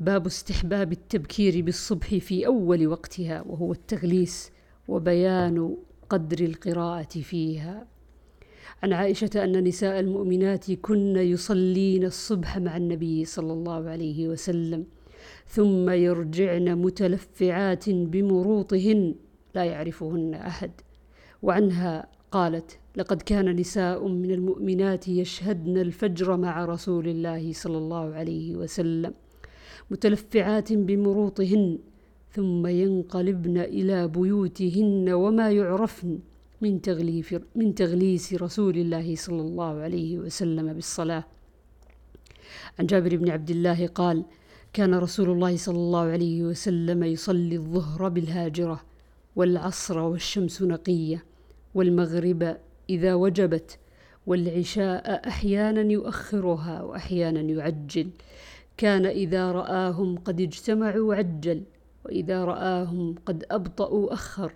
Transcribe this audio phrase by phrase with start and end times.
[0.00, 4.52] باب استحباب التبكير بالصبح في أول وقتها وهو التغليس
[4.88, 5.76] وبيان
[6.10, 7.86] قدر القراءة فيها.
[8.82, 14.86] عن عائشة أن نساء المؤمنات كن يصلين الصبح مع النبي صلى الله عليه وسلم
[15.46, 19.14] ثم يرجعن متلفعات بمروطهن
[19.54, 20.70] لا يعرفهن أحد.
[21.42, 28.56] وعنها قالت لقد كان نساء من المؤمنات يشهدن الفجر مع رسول الله صلى الله عليه
[28.56, 29.14] وسلم
[29.90, 31.78] متلفعات بمروطهن
[32.32, 36.18] ثم ينقلبن إلى بيوتهن وما يعرفن
[36.60, 41.24] من تغليف من تغليس رسول الله صلى الله عليه وسلم بالصلاة.
[42.78, 44.24] عن جابر بن عبد الله قال:
[44.72, 48.80] كان رسول الله صلى الله عليه وسلم يصلي الظهر بالهاجرة
[49.36, 51.24] والعصر والشمس نقية
[51.74, 52.56] والمغرب
[52.90, 53.78] إذا وجبت
[54.26, 58.10] والعشاء أحيانا يؤخرها وأحيانا يعجل
[58.78, 61.62] كان إذا رآهم قد اجتمعوا عجل
[62.04, 64.52] وإذا رآهم قد أبطأوا أخر.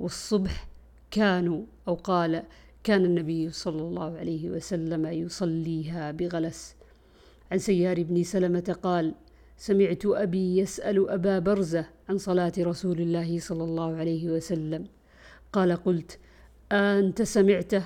[0.00, 0.68] والصبح
[1.10, 2.42] كانوا أو قال
[2.84, 6.76] كان النبي صلى الله عليه وسلم يصليها بغلس.
[7.52, 9.14] عن سيار بن سلمة قال
[9.56, 14.84] سمعت أبي يسأل أبا برزة عن صلاة رسول الله صلى الله عليه وسلم.
[15.52, 16.18] قال قلت
[16.72, 17.84] أنت سمعته؟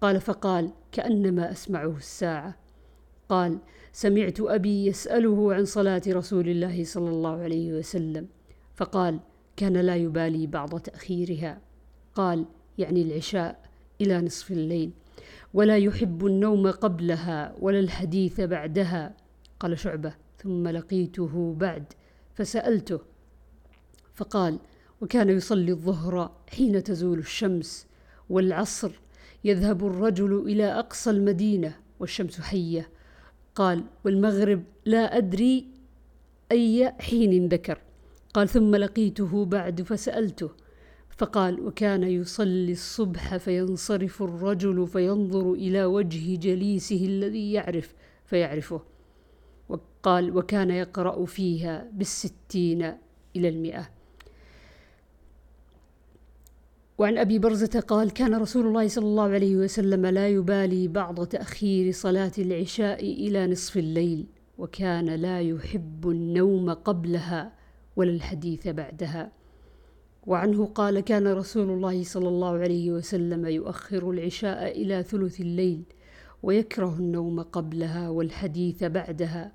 [0.00, 2.59] قال فقال كأنما أسمعه الساعة.
[3.30, 3.58] قال
[3.92, 8.26] سمعت أبي يسأله عن صلاة رسول الله صلى الله عليه وسلم
[8.76, 9.20] فقال
[9.56, 11.60] كان لا يبالي بعض تأخيرها
[12.14, 12.44] قال
[12.78, 13.60] يعني العشاء
[14.00, 14.90] إلى نصف الليل
[15.54, 19.16] ولا يحب النوم قبلها ولا الحديث بعدها
[19.60, 21.84] قال شعبة ثم لقيته بعد
[22.34, 23.00] فسألته
[24.14, 24.58] فقال
[25.00, 27.86] وكان يصلي الظهر حين تزول الشمس
[28.30, 28.90] والعصر
[29.44, 32.99] يذهب الرجل إلى أقصى المدينة والشمس حية
[33.60, 35.66] قال والمغرب لا أدري
[36.52, 37.78] أي حين ذكر.
[38.34, 40.50] قال ثم لقيته بعد فسألته.
[41.18, 47.94] فقال وكان يصلي الصبح فينصرف الرجل فينظر إلى وجه جليسه الذي يعرف
[48.24, 48.82] فيعرفه.
[49.68, 52.82] وقال وكان يقرأ فيها بالستين
[53.36, 53.88] إلى المئة.
[57.00, 61.92] وعن أبي برزة قال كان رسول الله صلى الله عليه وسلم لا يبالي بعض تأخير
[61.92, 64.26] صلاة العشاء إلى نصف الليل
[64.58, 67.52] وكان لا يحب النوم قبلها
[67.96, 69.32] ولا الحديث بعدها.
[70.26, 75.82] وعنه قال كان رسول الله صلى الله عليه وسلم يؤخر العشاء إلى ثلث الليل
[76.42, 79.52] ويكره النوم قبلها والحديث بعدها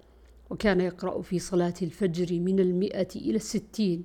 [0.49, 4.03] وكان يقرأ في صلاة الفجر من المئة إلى الستين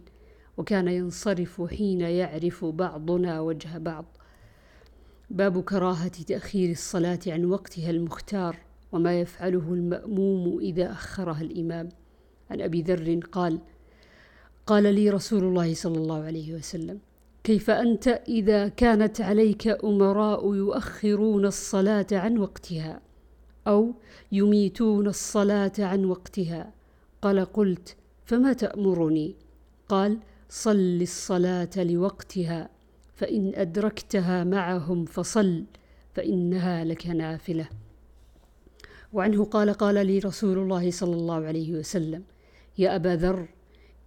[0.57, 4.05] وكان ينصرف حين يعرف بعضنا وجه بعض.
[5.31, 8.57] باب كراهة تأخير الصلاة عن وقتها المختار
[8.93, 11.89] وما يفعله المأموم إذا أخرها الإمام.
[12.51, 13.59] عن أبي ذر قال
[14.67, 16.99] قال لي رسول الله صلى الله عليه وسلم
[17.45, 23.01] كيف أنت إذا كانت عليك أمراء يؤخرون الصلاة عن وقتها
[23.67, 23.95] أو
[24.33, 26.73] يميتون الصلاة عن وقتها؟
[27.23, 29.35] قال قلت فما تأمرني؟
[29.89, 30.19] قال
[30.53, 32.69] صل الصلاة لوقتها
[33.15, 35.65] فإن أدركتها معهم فصل
[36.15, 37.69] فإنها لك نافلة.
[39.13, 42.23] وعنه قال قال لي رسول الله صلى الله عليه وسلم
[42.79, 43.49] يا أبا ذر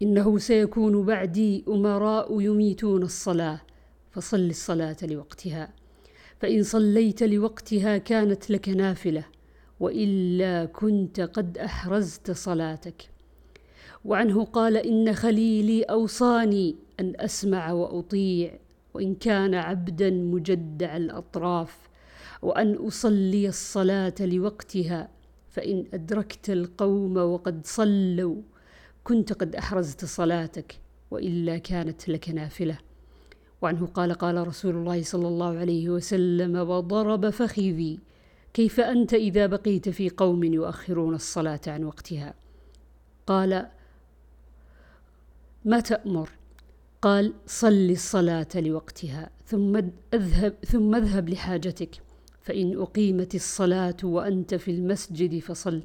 [0.01, 3.61] إنه سيكون بعدي أمراء يميتون الصلاة
[4.11, 5.69] فصل الصلاة لوقتها.
[6.39, 9.25] فإن صليت لوقتها كانت لك نافلة
[9.79, 13.12] وإلا كنت قد أحرزت صلاتك.
[14.05, 18.53] وعنه قال إن خليلي أوصاني أن أسمع وأطيع
[18.93, 21.77] وإن كان عبدا مجدع الأطراف
[22.41, 25.09] وأن أصلي الصلاة لوقتها
[25.49, 28.35] فإن أدركت القوم وقد صلوا
[29.03, 30.79] كنت قد أحرزت صلاتك
[31.11, 32.77] وإلا كانت لك نافلة.
[33.61, 37.99] وعنه قال قال رسول الله صلى الله عليه وسلم وضرب فخذي
[38.53, 42.33] كيف أنت إذا بقيت في قوم يؤخرون الصلاة عن وقتها؟
[43.27, 43.67] قال
[45.65, 46.29] ما تأمر؟
[47.01, 49.81] قال صل الصلاة لوقتها ثم
[50.13, 52.01] اذهب ثم اذهب لحاجتك
[52.41, 55.83] فإن أقيمت الصلاة وأنت في المسجد فصل.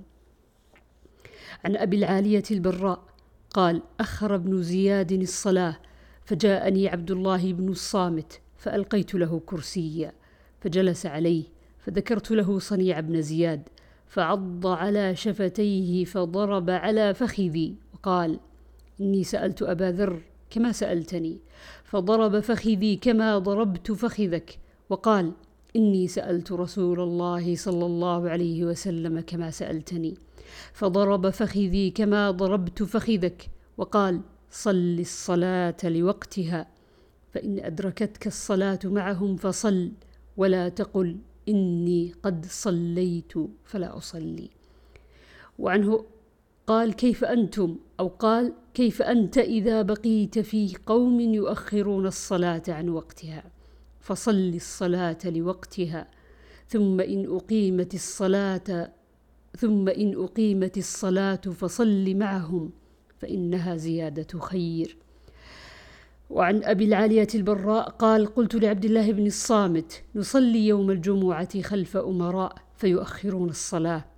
[1.64, 3.02] عن أبي العالية البراء
[3.50, 5.76] قال أخر ابن زياد الصلاة
[6.24, 10.12] فجاءني عبد الله بن الصامت فألقيت له كرسيا
[10.60, 11.44] فجلس عليه
[11.78, 13.68] فذكرت له صنيع بن زياد
[14.06, 18.40] فعض على شفتيه فضرب على فخذي وقال
[19.00, 21.38] إني سألت أبا ذر كما سألتني
[21.84, 24.58] فضرب فخذي كما ضربت فخذك
[24.90, 25.32] وقال
[25.76, 30.14] إني سألت رسول الله صلى الله عليه وسلم كما سألتني
[30.72, 36.66] فضرب فخذي كما ضربت فخذك وقال صل الصلاة لوقتها
[37.32, 39.92] فإن أدركتك الصلاة معهم فصل
[40.36, 41.16] ولا تقل
[41.48, 43.32] إني قد صليت
[43.64, 44.50] فلا أصلي.
[45.58, 46.04] وعنه
[46.68, 53.44] قال كيف أنتم؟ أو قال كيف أنت إذا بقيت في قوم يؤخرون الصلاة عن وقتها؟
[54.00, 56.08] فصل الصلاة لوقتها
[56.68, 58.92] ثم إن أقيمت الصلاة
[59.56, 62.70] ثم إن أقيمت الصلاة فصل معهم
[63.18, 64.96] فإنها زيادة خير.
[66.30, 72.54] وعن أبي العالية البراء قال قلت لعبد الله بن الصامت نصلي يوم الجمعة خلف أمراء
[72.76, 74.17] فيؤخرون الصلاة.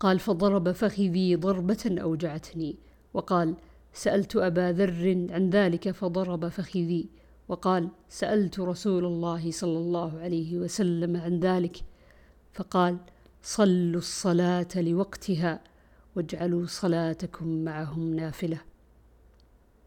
[0.00, 2.76] قال فضرب فخذي ضربة أوجعتني.
[3.14, 3.54] وقال
[3.92, 7.08] سألت أبا ذر عن ذلك فضرب فخذي.
[7.48, 11.76] وقال سألت رسول الله صلى الله عليه وسلم عن ذلك.
[12.52, 12.96] فقال
[13.42, 15.60] صلوا الصلاة لوقتها
[16.16, 18.60] واجعلوا صلاتكم معهم نافلة.